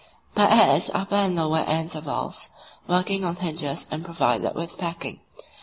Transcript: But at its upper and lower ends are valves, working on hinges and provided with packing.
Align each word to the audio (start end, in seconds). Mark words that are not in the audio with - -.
But 0.33 0.49
at 0.51 0.75
its 0.75 0.89
upper 0.95 1.13
and 1.13 1.35
lower 1.35 1.59
ends 1.59 1.95
are 1.95 2.01
valves, 2.01 2.49
working 2.87 3.23
on 3.23 3.35
hinges 3.35 3.85
and 3.91 4.03
provided 4.03 4.55
with 4.55 4.79
packing. 4.79 5.19